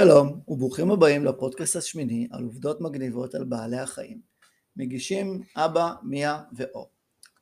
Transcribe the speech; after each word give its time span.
שלום 0.00 0.40
וברוכים 0.48 0.90
הבאים 0.90 1.24
לפודקאסט 1.24 1.76
השמיני 1.76 2.28
על 2.32 2.44
עובדות 2.44 2.80
מגניבות 2.80 3.34
על 3.34 3.44
בעלי 3.44 3.78
החיים. 3.78 4.20
מגישים 4.76 5.42
אבא, 5.56 5.92
מיה 6.02 6.42
ואור. 6.52 6.88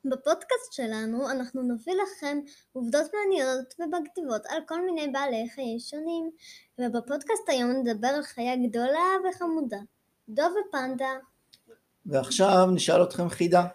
בפודקאסט 0.05 0.73
שלנו 0.73 1.29
אנחנו 1.31 1.61
נביא 1.61 1.93
לכם 1.93 2.39
עובדות 2.73 3.05
מעניינות 3.13 3.73
ומגניבות 3.79 4.45
על 4.45 4.59
כל 4.67 4.85
מיני 4.85 5.07
בעלי 5.07 5.49
חיים 5.55 5.79
שונים, 5.79 6.31
ובפודקאסט 6.79 7.49
היום 7.49 7.71
נדבר 7.71 8.07
על 8.07 8.23
חיה 8.23 8.55
גדולה 8.67 9.07
וחמודה, 9.29 9.79
דוב 10.29 10.53
ופנדה. 10.69 11.11
ועכשיו 12.05 12.67
נשאל 12.73 13.03
אתכם 13.03 13.29
חידה. 13.29 13.65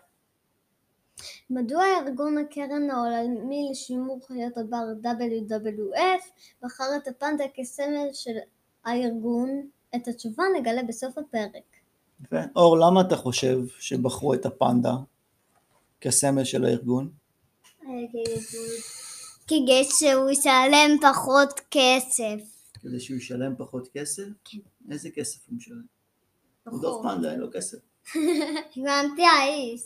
מדוע 1.50 1.84
ארגון 2.06 2.38
הקרן 2.38 2.90
העולמי 2.90 3.68
לשימור 3.70 4.20
חיות 4.26 4.58
הבר 4.58 4.84
WWF 5.02 6.30
בחר 6.62 6.96
את 6.96 7.08
הפנדה 7.08 7.44
כסמל 7.54 8.08
של 8.12 8.36
הארגון? 8.84 9.68
את 9.96 10.08
התשובה 10.08 10.44
נגלה 10.58 10.82
בסוף 10.82 11.18
הפרק. 11.18 11.62
ואור, 12.32 12.78
למה 12.78 13.00
אתה 13.00 13.16
חושב 13.16 13.58
שבחרו 13.78 14.34
את 14.34 14.46
הפנדה 14.46 14.92
כסמל 16.00 16.44
של 16.44 16.64
הארגון? 16.64 17.10
כדי 19.46 19.84
שהוא 19.84 20.30
ישלם 20.30 20.96
פחות 21.02 21.60
כסף. 21.70 22.40
כדי 22.80 23.00
שהוא 23.00 23.16
ישלם 23.16 23.54
פחות 23.58 23.88
כסף? 23.94 24.24
כן. 24.44 24.58
איזה 24.90 25.10
כסף 25.10 25.48
הוא 25.48 25.56
משלם? 25.56 25.82
הוא. 26.64 26.82
דוב 26.82 27.02
פנדה, 27.02 27.32
אין 27.32 27.40
לו 27.40 27.48
כסף. 27.52 27.78
הבנתי 28.76 29.22
האיש. 29.22 29.82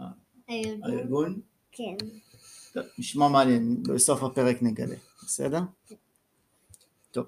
אה, 0.00 0.06
הארגון. 0.48 0.92
הארגון? 0.92 1.40
כן. 1.72 1.96
טוב, 2.72 2.84
נשמע 2.98 3.28
מעניין, 3.28 3.82
בסוף 3.82 4.22
הפרק 4.22 4.62
נגלה, 4.62 4.96
בסדר? 5.24 5.60
טוב. 7.10 7.26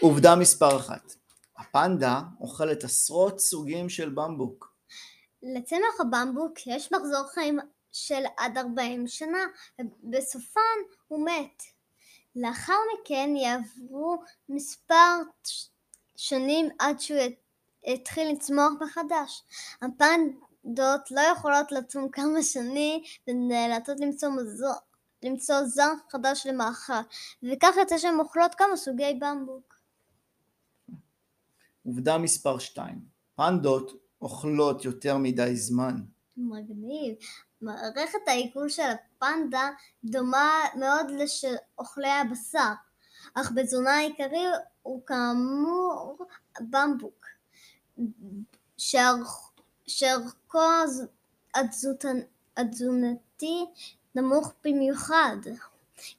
עובדה 0.00 0.36
מספר 0.36 0.76
אחת, 0.76 1.12
הפנדה 1.58 2.20
אוכלת 2.40 2.84
עשרות 2.84 3.40
סוגים 3.40 3.88
של 3.88 4.08
במבוק. 4.08 4.74
לצמח 5.42 6.00
הבמבוק 6.00 6.66
יש 6.66 6.92
מחזור 6.92 7.28
חיים 7.34 7.58
של 7.92 8.24
עד 8.36 8.58
40 8.58 9.08
שנה, 9.08 9.44
ובסופן 9.78 10.60
הוא 11.08 11.24
מת. 11.24 11.62
לאחר 12.36 12.72
מכן 12.94 13.34
יעברו 13.36 14.22
מספר 14.48 15.16
שנים 16.16 16.68
עד 16.78 17.00
שהוא 17.00 17.18
ית- 17.18 17.40
יתחיל 17.86 18.32
לצמוח 18.32 18.72
מחדש. 18.80 19.42
הפנדות 19.82 21.10
לא 21.10 21.20
יכולות 21.20 21.72
לצום 21.72 22.08
כמה 22.08 22.42
שנים 22.42 23.02
ונאלצות 23.28 24.00
למצוא 24.00 24.28
מזור, 24.28 24.74
למצוא 25.22 25.64
זר 25.64 25.92
חדש 26.10 26.46
למאכל, 26.46 26.92
וכך 27.42 27.74
יוצא 27.76 27.98
שהן 27.98 28.20
אוכלות 28.20 28.54
כמה 28.54 28.76
סוגי 28.76 29.18
במבוק. 29.20 29.74
עובדה 31.86 32.18
מספר 32.18 32.58
2, 32.58 33.00
פנדות 33.36 33.92
אוכלות 34.22 34.84
יותר 34.84 35.16
מדי 35.18 35.56
זמן. 35.56 35.94
מגניב. 36.36 37.14
מערכת 37.60 38.18
העיכול 38.26 38.68
של 38.68 38.82
הפנדה 38.82 39.70
דומה 40.04 40.50
מאוד 40.78 41.06
לשל 41.10 41.54
אוכלי 41.78 42.10
הבשר, 42.10 42.72
אך 43.34 43.52
בתזונה 43.54 43.90
העיקרי 43.90 44.44
הוא 44.82 45.06
כאמור 45.06 46.18
במבוק, 46.60 47.26
שערכ- 48.78 49.60
שערכו 49.86 50.58
התזונתי 52.56 53.64
נמוך 54.14 54.52
במיוחד. 54.64 55.36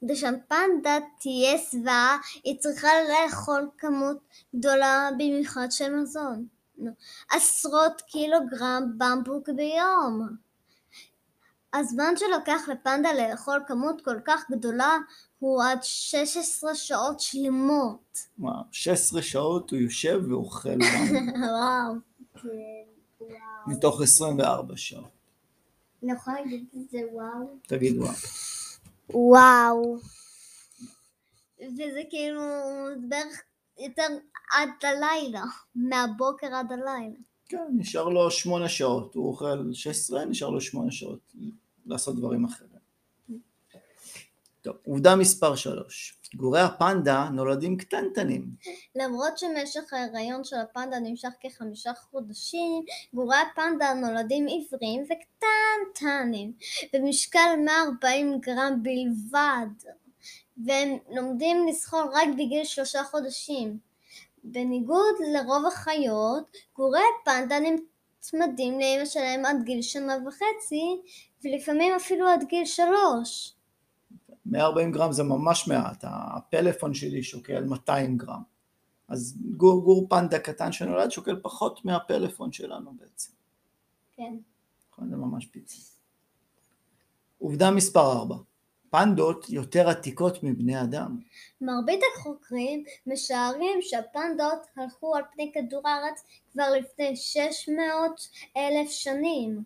כדי 0.02 0.16
שהפנדה 0.16 0.98
תהיה 1.20 1.58
שבעה, 1.58 2.18
היא 2.44 2.60
צריכה 2.60 2.88
לאכול 3.10 3.70
כמות 3.78 4.18
גדולה 4.56 5.10
במיוחד 5.18 5.68
של 5.70 5.96
מזון. 5.96 6.46
עשרות 7.32 8.02
קילוגרם 8.02 8.84
במבוק 8.98 9.50
ביום. 9.50 10.28
הזמן 11.74 12.14
שלוקח 12.18 12.70
לפנדה 12.72 13.10
לאכול 13.14 13.64
כמות 13.68 14.02
כל 14.02 14.20
כך 14.26 14.46
גדולה 14.52 14.98
הוא 15.40 15.64
עד 15.64 15.84
16 15.84 16.76
שעות 16.76 17.20
שלמות. 17.20 18.20
מה, 18.38 18.62
16 18.72 19.22
שעות 19.22 19.72
הוא 19.72 19.80
יושב 19.80 20.22
ואוכל 20.30 20.70
וואו. 20.80 21.94
כן, 22.34 22.50
וואו. 23.22 23.68
מתוך 23.68 24.02
24 24.02 24.74
שעות. 24.78 25.16
אני 26.04 26.12
יכולה 26.12 26.36
להגיד 26.40 26.66
את 26.76 26.90
זה 26.90 26.98
וואו? 27.12 27.58
תגיד 27.68 27.98
וואו. 27.98 28.14
וואו. 29.10 29.98
וזה 31.68 32.02
כאילו 32.10 32.42
בערך 33.10 33.42
יותר 33.80 34.08
עד 34.52 34.70
הלילה, 34.84 35.44
מהבוקר 35.76 36.56
עד 36.56 36.72
הלילה. 36.72 37.16
כן, 37.50 37.68
נשאר 37.78 38.10
לו 38.10 38.32
8 38.32 38.70
שעות, 38.70 39.16
הוא 39.16 39.28
אוכל 39.30 39.74
16, 39.74 40.26
נשאר 40.26 40.50
לו 40.50 40.62
8 40.62 40.92
שעות 40.92 41.34
לעשות 41.86 42.16
דברים 42.16 42.46
אחרים. 42.46 42.70
טוב, 44.62 44.76
עובדה 44.86 45.16
מספר 45.16 45.56
3, 45.56 46.18
גורי 46.36 46.62
הפנדה 46.62 47.30
נולדים 47.34 47.78
קטנטנים. 47.78 48.46
למרות 48.96 49.38
שמשך 49.38 49.94
ההיריון 49.94 50.44
של 50.44 50.56
הפנדה 50.56 51.00
נמשך 51.00 51.30
כחמישה 51.40 51.92
חודשים, 51.94 52.86
גורי 53.14 53.38
הפנדה 53.52 53.94
נולדים 53.94 54.48
עיוורים 54.48 55.04
וקטנטנים, 55.04 56.54
במשקל 56.94 57.56
140 57.66 58.40
גרם 58.40 58.84
בלבד, 58.84 59.68
והם 60.66 60.98
לומדים 61.12 61.68
לזחול 61.68 62.04
רק 62.14 62.28
בגיל 62.34 62.64
שלושה 62.64 63.04
חודשים. 63.04 63.78
בניגוד 64.44 65.16
לרוב 65.34 65.66
החיות, 65.66 66.58
גורי 66.76 67.00
פנדה 67.26 67.56
נצמדים 67.60 68.80
לאמא 68.80 69.06
שלהם 69.06 69.46
עד 69.46 69.64
גיל 69.64 69.82
שנה 69.82 70.18
וחצי, 70.28 71.02
ולפעמים 71.44 71.94
אפילו 71.96 72.28
עד 72.28 72.44
גיל 72.44 72.66
שלוש. 72.66 73.56
140 74.46 74.92
גרם 74.92 75.12
זה 75.12 75.24
ממש 75.24 75.68
מעט, 75.68 76.04
הפלאפון 76.08 76.94
שלי 76.94 77.24
שוקל 77.24 77.64
200 77.64 78.18
גרם. 78.18 78.42
אז 79.08 79.38
גור, 79.58 79.84
גור 79.84 80.08
פנדה 80.10 80.40
קטן 80.40 80.72
שנולד 80.72 81.12
שוקל 81.12 81.40
פחות 81.42 81.86
מהפלאפון 81.86 82.52
שלנו 82.52 82.94
בעצם. 82.94 83.32
כן. 84.18 84.36
נכון, 84.92 85.10
זה 85.10 85.16
ממש 85.16 85.46
פיצה. 85.46 85.78
עובדה 87.38 87.72
מספר 87.72 88.12
4, 88.12 88.36
פנדות 88.90 89.50
יותר 89.50 89.90
עתיקות 89.90 90.44
מבני 90.44 90.82
אדם. 90.82 91.20
מרבית 91.62 92.00
החוקרים 92.16 92.84
משערים 93.08 93.82
שהפנדות 93.82 94.60
הלכו 94.78 95.16
על 95.16 95.24
פני 95.34 95.52
כדור 95.54 95.88
הארץ 95.88 96.24
כבר 96.52 96.70
לפני 96.80 97.16
600 97.16 97.82
אלף 98.58 98.90
שנים, 98.90 99.64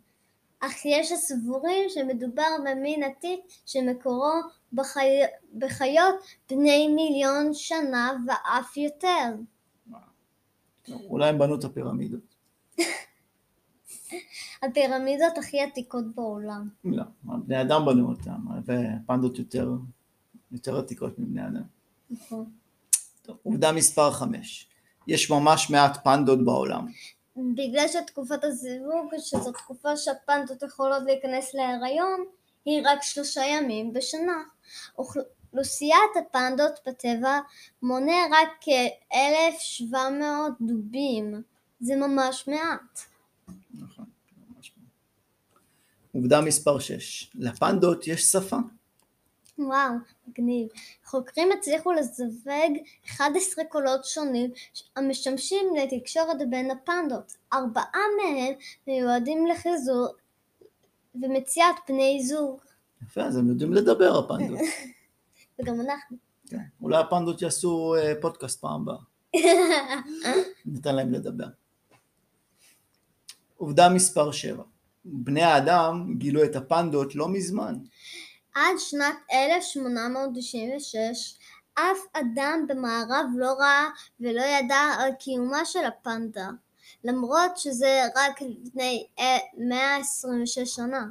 אך 0.60 0.86
יש 0.86 1.12
הסבורים 1.12 1.90
שמדובר 1.90 2.50
במין 2.66 3.04
עתיק 3.04 3.40
שמקורו 3.66 4.32
בחי... 4.74 5.08
בחיות 5.58 6.16
בני 6.50 6.88
מיליון 6.88 7.54
שנה 7.54 8.12
ואף 8.28 8.78
יותר. 8.78 9.36
אולי 10.90 11.30
הם 11.30 11.40
בנו 11.40 11.56
את 11.56 11.64
הפירמידות. 11.64 12.36
הפירמידות 14.64 15.38
הכי 15.38 15.62
עתיקות 15.62 16.16
בעולם. 16.16 16.70
לא, 16.84 17.04
בני 17.24 17.62
אדם 17.62 17.86
בנו 17.86 18.10
אותם, 18.10 18.46
ופנדות 18.64 19.40
יותר, 19.40 19.72
יותר 20.52 20.80
עתיקות 20.80 21.20
מבני 21.20 21.48
אדם. 21.48 21.64
נכון. 22.12 22.46
עובדה 23.44 23.72
מספר 23.72 24.12
5, 24.12 24.70
יש 25.08 25.32
ממש 25.32 25.70
מעט 25.70 26.04
פנדות 26.04 26.46
בעולם. 26.46 26.88
בגלל 27.56 27.88
שתקופת 27.88 28.44
הזיווג, 28.44 29.14
שזו 29.18 29.52
תקופה 29.52 29.98
שהפנדות 29.98 30.64
יכולות 30.64 31.04
להיכנס 31.06 31.54
להיריון, 31.54 32.26
היא 32.66 32.82
רק 32.86 33.00
שלושה 33.02 33.42
ימים 33.42 33.94
בשנה. 33.94 34.44
אוכלוסיית 34.98 36.12
הפנדות 36.20 36.80
בטבע 36.88 37.40
מונה 37.82 38.16
רק 38.32 38.50
כ-1,700 38.62 39.96
דובים. 40.62 41.42
זה 41.80 41.96
ממש 41.96 42.48
מעט. 42.48 43.00
נכון, 43.74 44.06
ממש 44.38 44.72
מעט. 44.78 44.92
עובדה 46.14 46.42
מספר 46.42 46.80
6, 46.80 47.32
לפנדות 47.36 48.08
יש 48.08 48.22
שפה. 48.22 48.58
וואו, 49.60 49.94
מגניב. 50.28 50.68
חוקרים 51.06 51.50
הצליחו 51.52 51.92
לזווג 51.92 52.78
11 53.06 53.66
קולות 53.66 54.06
שונים 54.06 54.52
המשמשים 54.96 55.66
לתקשורת 55.76 56.50
בין 56.50 56.72
הפנדות. 56.72 57.34
ארבעה 57.54 58.02
מהם 58.18 58.54
מיועדים 58.88 59.48
לחיזור 59.48 60.08
ומציאת 61.16 61.76
בני 61.88 62.24
זוג. 62.24 62.60
יפה, 63.04 63.22
אז 63.22 63.38
הם 63.38 63.48
יודעים 63.48 63.74
לדבר 63.74 64.18
הפנדות. 64.18 64.60
וגם 65.60 65.82
אנחנו. 65.82 66.18
כן. 66.50 66.58
אולי 66.82 66.98
הפנדות 66.98 67.42
יעשו 67.42 67.96
אה, 67.96 68.14
פודקאסט 68.22 68.62
פעם 68.62 68.82
הבאה. 68.82 68.98
ניתן 70.66 70.96
להם 70.96 71.14
לדבר. 71.14 71.48
עובדה 73.58 73.90
מספר 73.90 74.32
7, 74.32 74.64
בני 75.06 75.42
האדם 75.42 76.16
גילו 76.18 76.44
את 76.44 76.56
הפנדות 76.56 77.16
לא 77.16 77.28
מזמן. 77.28 77.76
עד 78.60 78.76
שנת 78.78 79.16
1896 79.32 81.38
אף 81.74 81.98
אדם 82.14 82.66
במערב 82.68 83.26
לא 83.36 83.54
ראה 83.60 83.88
ולא 84.20 84.42
ידע 84.42 84.96
על 85.00 85.12
קיומה 85.20 85.66
של 85.66 85.86
הפנדה, 85.86 86.50
למרות 87.04 87.58
שזה 87.58 88.02
רק 88.16 88.42
לפני 88.42 89.08
אה, 89.20 89.38
126 89.58 90.76
שנה. 90.76 91.06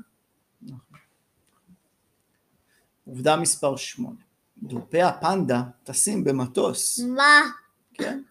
עובדה 3.04 3.36
מספר 3.36 3.76
8. 3.76 4.16
דופי 4.62 5.02
הפנדה 5.02 5.62
טסים 5.84 6.24
במטוס. 6.24 6.98
מה? 6.98 7.40
כן, 7.94 8.22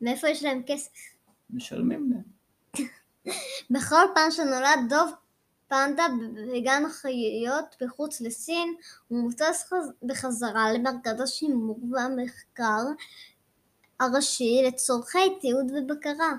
מאיפה 0.00 0.28
יש 0.28 0.42
להם 0.42 0.62
כסף? 0.66 0.90
משלמים 1.50 2.12
להם. 2.12 2.36
בכל 3.70 4.04
פעם 4.14 4.30
שנולד 4.30 4.78
דוב 4.88 5.10
פנדה 5.68 6.06
בגן 6.54 6.82
החיות 6.86 7.76
מחוץ 7.82 8.20
לסין, 8.20 8.74
הוא 9.08 9.22
מוטס 9.22 9.64
חז- 9.72 9.92
בחזרה 10.02 10.72
למרכז 10.72 11.20
השימור 11.20 11.80
והמחקר 11.92 12.82
הראשי 14.00 14.62
לצורכי 14.66 15.38
תיעוד 15.40 15.66
ובקרה. 15.76 16.32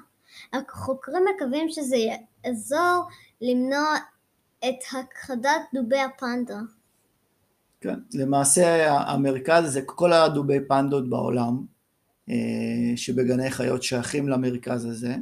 החוקרים 0.54 1.24
מקווים 1.36 1.70
שזה 1.70 1.96
יעזור 1.98 3.04
למנוע 3.42 3.96
את 4.60 4.76
הכחדת 4.92 5.62
דובי 5.74 6.00
הפנדה. 6.00 6.60
כן, 7.82 8.00
למעשה 8.14 8.94
המרכז 8.94 9.64
הזה, 9.66 9.82
כל 9.86 10.14
הדובי 10.14 10.68
פנדות 10.68 11.10
בעולם 11.10 11.66
אה, 12.30 12.36
שבגני 12.96 13.52
חיות 13.52 13.84
שייכים 13.84 14.30
למרכז 14.30 14.86
הזה, 14.86 15.16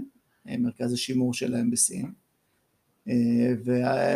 אה, 0.50 0.56
מרכז 0.60 0.94
השימור 0.94 1.34
שלהם 1.34 1.72
בסין, 1.72 2.14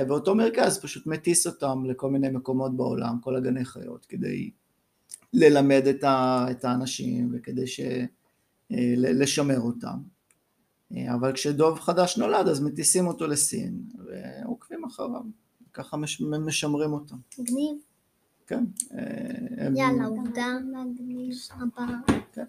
ואותו 0.08 0.36
מרכז 0.36 0.80
פשוט 0.82 1.08
מטיס 1.08 1.48
אותם 1.48 1.86
לכל 1.86 2.10
מיני 2.12 2.30
מקומות 2.30 2.78
בעולם, 2.78 3.18
כל 3.22 3.36
הגני 3.36 3.66
חיות, 3.66 4.06
כדי 4.06 4.52
ללמד 5.34 5.88
את, 5.90 6.04
ה, 6.04 6.46
את 6.52 6.66
האנשים 6.66 7.30
וכדי 7.34 7.68
ש, 7.68 7.80
אה, 8.72 8.94
לשמר 8.98 9.60
אותם. 9.60 9.98
אה, 10.96 11.14
אבל 11.16 11.34
כשדוב 11.34 11.80
חדש 11.80 12.18
נולד 12.18 12.48
אז 12.48 12.62
מטיסים 12.62 13.08
אותו 13.08 13.28
לסין 13.28 13.82
ועוקבים 14.06 14.86
אחריו, 14.86 15.22
ככה 15.74 15.98
מש, 15.98 16.22
משמרים 16.22 16.94
אותם. 16.94 17.16
מגניב. 17.40 17.78
כן. 18.48 18.64
אה, 18.94 19.66
הם- 19.66 19.76
יאללה, 19.76 20.06
עובדה 20.06 20.48
מגניב 20.74 21.36
הבאה. 21.52 22.00
כן. 22.34 22.44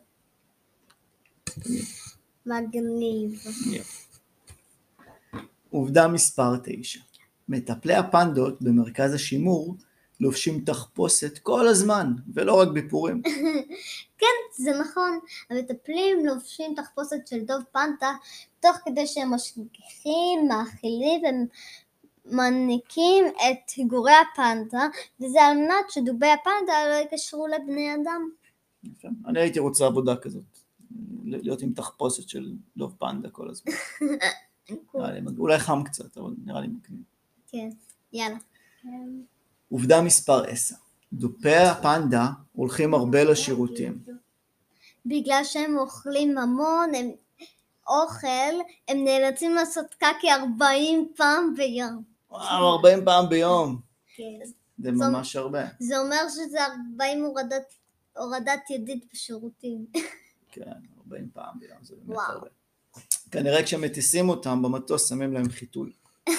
מגניב. 2.46 3.34
עובדה 5.70 6.08
מספר 6.08 6.56
9. 6.62 7.00
מטפלי 7.48 7.94
הפנדות 7.94 8.62
במרכז 8.62 9.14
השימור 9.14 9.76
לובשים 10.20 10.60
תחפושת 10.60 11.38
כל 11.38 11.68
הזמן, 11.68 12.12
ולא 12.34 12.60
רק 12.60 12.68
בפורים. 12.68 13.22
כן, 14.20 14.62
זה 14.62 14.70
נכון. 14.80 15.18
המטפלים 15.50 16.26
לובשים 16.26 16.74
תחפושת 16.76 17.26
של 17.26 17.40
דוב 17.40 17.62
פנדה 17.72 18.12
תוך 18.60 18.76
כדי 18.84 19.06
שהם 19.06 19.34
משגיחים, 19.34 20.48
מאכילים 20.48 21.22
ומעניקים 22.26 23.24
את 23.26 23.86
גורי 23.86 24.12
הפנדה, 24.32 24.86
וזה 25.20 25.42
על 25.42 25.56
מנת 25.56 25.90
שדובי 25.90 26.30
הפנדה 26.30 26.72
לא 26.88 26.94
יקשרו 26.94 27.46
לבני 27.46 27.94
אדם. 27.94 28.28
יפה. 28.84 29.08
אני 29.26 29.40
הייתי 29.40 29.58
רוצה 29.58 29.86
עבודה 29.86 30.16
כזאת, 30.16 30.58
להיות 31.24 31.62
עם 31.62 31.72
תחפושת 31.72 32.28
של 32.28 32.52
דוב 32.76 32.94
פנדה 32.98 33.30
כל 33.30 33.50
הזמן. 33.50 33.72
נראה 34.94 35.12
לי 35.12 35.20
מגניב. 35.20 35.40
אולי 35.40 35.58
חם 35.58 35.82
קצת, 35.84 36.16
אבל 36.18 36.34
נראה 36.44 36.60
לי 36.60 36.68
מגניב. 36.68 37.02
כן, 37.48 37.68
יאללה. 38.12 38.36
עובדה 39.68 40.02
מספר 40.02 40.44
10. 40.44 40.74
דופי 41.12 41.56
הפנדה 41.56 42.26
הולכים 42.52 42.94
הרבה 42.94 43.24
לשירותים. 43.24 43.98
בגלל 45.06 45.40
שהם 45.44 45.78
אוכלים 45.78 46.38
המון 46.38 46.94
הם... 46.94 47.10
אוכל, 47.88 48.54
הם 48.88 49.04
נאלצים 49.04 49.54
לעשות 49.54 49.94
קקי 49.94 50.32
40 50.32 51.12
פעם 51.16 51.54
ביום. 51.54 52.02
וואו, 52.30 52.76
40 52.76 53.04
פעם 53.04 53.28
ביום. 53.28 53.80
כן. 54.16 54.24
זה 54.78 54.92
ממש 54.92 55.36
הרבה. 55.36 55.62
זה 55.78 55.98
אומר 55.98 56.28
שזה 56.28 56.58
40 56.94 57.24
הורדת, 57.24 57.74
הורדת 58.16 58.70
ידית 58.70 59.04
בשירותים. 59.12 59.86
כן, 60.52 60.72
40 61.06 61.28
פעם 61.32 61.58
ביום, 61.60 61.78
זה 61.82 61.94
באמת 61.96 62.16
וואו. 62.16 62.32
הרבה. 62.32 62.46
כנראה 63.30 63.62
כשמטיסים 63.62 64.28
אותם 64.28 64.62
במטוס 64.62 65.08
שמים 65.08 65.32
להם 65.32 65.48
חיתול, 65.48 65.92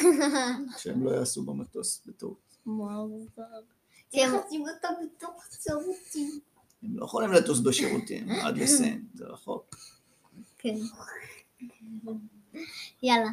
שהם 0.78 1.04
לא 1.04 1.12
יעשו 1.12 1.44
במטוס 1.44 2.02
בטעות. 2.06 2.58
כן. 4.12 4.30
הם 6.84 6.98
לא 6.98 7.06
יכולים 7.06 7.32
לטוס 7.32 7.60
בשירותים 7.60 8.30
עד 8.44 8.58
לסין, 8.58 9.06
זה 9.14 9.26
רחוק. 9.26 9.76
כן. 10.58 10.76
יאללה. 13.04 13.30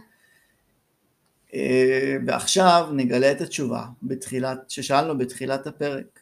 אה, 1.54 2.16
ועכשיו 2.26 2.88
נגלה 2.92 3.32
את 3.32 3.40
התשובה 3.40 3.86
בתחילת, 4.02 4.70
ששאלנו 4.70 5.18
בתחילת 5.18 5.66
הפרק. 5.66 6.20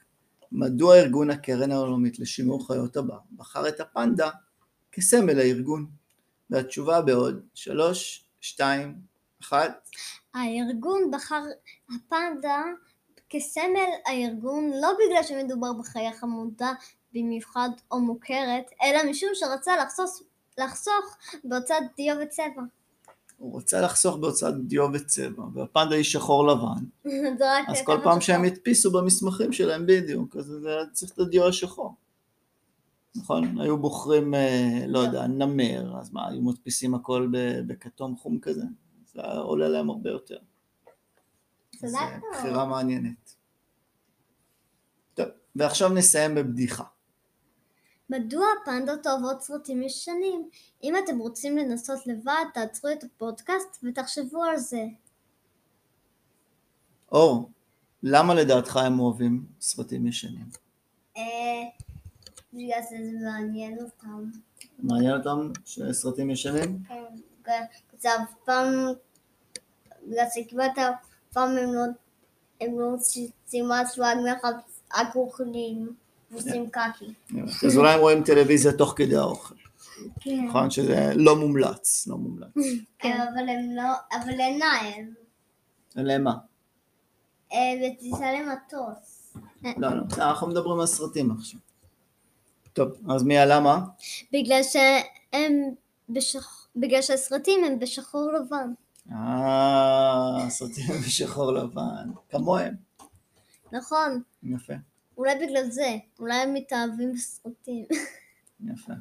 מדוע 0.52 0.96
ארגון 0.96 1.30
הקרן 1.30 1.72
העולמית 1.72 2.18
לשימור 2.18 2.66
חיות 2.66 2.96
הבר 2.96 3.18
בחר 3.36 3.68
את 3.68 3.80
הפנדה 3.80 4.30
כסמל 4.92 5.38
הארגון? 5.38 5.86
והתשובה 6.50 7.02
בעוד 7.02 7.40
שלוש, 7.54 8.24
שתיים, 8.40 8.94
אחת. 9.42 9.88
הארגון 10.34 11.10
בחר 11.10 11.42
הפנדה 11.94 12.62
כסמל 13.30 13.90
הארגון 14.06 14.70
לא 14.80 14.88
בגלל 14.92 15.22
שמדובר 15.22 15.72
בחיה 15.72 16.12
חמודה 16.12 16.72
במיוחד 17.12 17.68
או 17.90 18.00
מוכרת, 18.00 18.70
אלא 18.82 19.10
משום 19.10 19.28
שרצה 19.34 19.76
לחסוך, 19.76 20.22
לחסוך 20.58 21.16
בהוצאת 21.44 21.82
דיו 21.96 22.16
וצבע. 22.22 22.62
הוא 23.38 23.52
רוצה 23.52 23.80
לחסוך 23.80 24.16
בהוצאת 24.16 24.54
דיו 24.66 24.88
וצבע, 24.92 25.44
והפנדה 25.54 25.94
היא 25.96 26.04
שחור 26.04 26.46
לבן, 26.46 26.84
אז 27.68 27.78
כל 27.84 27.98
פעם 28.04 28.20
שחור. 28.20 28.20
שהם 28.20 28.44
ידפיסו 28.44 28.92
במסמכים 28.92 29.52
שלהם 29.52 29.86
בדיוק, 29.86 30.36
אז 30.36 30.44
זה 30.44 30.70
צריך 30.92 31.12
את 31.12 31.18
הדיו 31.18 31.48
השחור. 31.48 31.94
נכון? 33.18 33.60
היו 33.60 33.78
בוחרים, 33.78 34.34
אה, 34.34 34.84
לא 34.86 34.98
יודע, 34.98 35.26
נמר, 35.26 35.98
אז 36.00 36.12
מה, 36.12 36.28
היו 36.28 36.42
מדפיסים 36.42 36.94
הכל 36.94 37.28
בכתום 37.66 38.16
חום 38.16 38.40
כזה? 38.40 38.64
זה 39.06 39.22
עולה 39.22 39.68
להם 39.68 39.90
הרבה 39.90 40.10
יותר. 40.10 40.38
צדקת. 41.76 42.22
בחירה 42.32 42.66
מעניינת. 42.66 43.34
טוב, 45.14 45.26
ועכשיו 45.56 45.88
נסיים 45.88 46.34
בבדיחה. 46.34 46.84
מדוע 48.10 48.46
הפנדות 48.62 49.06
אוהבות 49.06 49.42
סרטים 49.42 49.82
ישנים? 49.82 50.48
אם 50.82 50.94
אתם 51.04 51.18
רוצים 51.18 51.58
לנסות 51.58 52.06
לבד, 52.06 52.44
תעצרו 52.54 52.90
את 52.92 53.04
הפודקאסט 53.04 53.84
ותחשבו 53.84 54.42
על 54.42 54.56
זה. 54.56 54.84
אור, 57.12 57.50
למה 58.02 58.34
לדעתך 58.34 58.76
הם 58.76 59.00
אוהבים 59.00 59.46
סרטים 59.60 60.06
ישנים? 60.06 60.65
אה... 62.56 62.62
בגלל 62.62 62.82
שזה 62.82 63.18
מעניין 63.24 63.78
אותם. 63.78 64.30
מעניין 64.78 65.16
אותם 65.18 65.52
שסרטים 65.64 66.30
ישנים? 66.30 66.78
כן, 67.44 67.64
זה 67.98 68.08
אף 68.08 68.34
פעם, 68.44 68.66
בגלל 70.06 70.26
שכמעט 70.34 70.78
אף 70.78 70.94
פעם 71.32 71.50
הם 71.50 71.74
לא, 71.74 71.82
הם 72.60 72.80
לא 72.80 72.94
עושים 72.94 73.68
משהו 73.68 74.04
רק 74.98 75.16
אוכלים 75.16 75.94
ועושים 76.30 76.70
קקי. 76.70 77.14
אז 77.66 77.76
אולי 77.76 77.94
הם 77.94 78.00
רואים 78.00 78.24
טלוויזיה 78.24 78.72
תוך 78.72 78.94
כדי 78.96 79.16
האוכל. 79.16 79.54
כן. 80.20 80.44
נכון 80.48 80.70
שזה 80.70 81.12
לא 81.14 81.36
מומלץ, 81.36 82.06
לא 82.06 82.16
מומלץ. 82.16 82.54
אבל 83.02 83.48
הם 83.48 83.70
לא, 83.76 83.92
אבל 84.12 84.40
עיניים. 84.40 85.14
אין 85.96 86.06
להם 86.06 86.24
מה? 86.24 86.34
אה, 87.52 87.58
בטיסה 87.82 88.32
למטוס. 88.32 89.34
לא, 89.62 89.88
לא, 89.88 90.02
אנחנו 90.18 90.46
מדברים 90.46 90.80
על 90.80 90.86
סרטים 90.86 91.30
עכשיו. 91.30 91.60
טוב, 92.76 92.88
אז 93.08 93.22
מי 93.22 93.38
הלמה? 93.38 93.80
בגלל 94.32 94.62
שהם 94.62 95.52
בשח... 96.08 96.68
בגלל 96.76 97.02
שהסרטים 97.02 97.64
הם 97.64 97.78
בשחור 97.78 98.32
לבן. 98.32 98.72
אה, 99.12 100.46
סרטים 100.48 100.84
בשחור 101.06 101.52
לבן, 101.52 102.10
כמוהם. 102.30 102.74
נכון, 103.72 104.22
יפה, 104.42 104.74
אולי 105.18 105.34
בגלל 105.46 105.70
זה. 105.70 105.96
אולי 106.18 106.34
הם 106.34 106.54
מתאהבים 106.54 107.12
בסרטים. 107.12 107.84
יפה. 108.72 108.92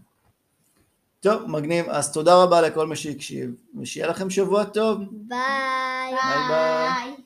טוב, 1.20 1.46
מגניב, 1.46 1.89
אז 1.89 2.12
תודה 2.12 2.44
רבה 2.44 2.62
לכל 2.62 2.88
מי 2.88 2.96
שהקשיב, 2.96 3.55
ושיהיה 3.79 4.08
לכם 4.08 4.29
שבוע 4.29 4.63
טוב. 4.63 5.00
ביי. 5.12 6.12
ביי 6.12 6.48
ביי. 6.50 7.25